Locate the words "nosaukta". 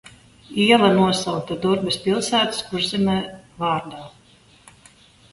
0.99-1.57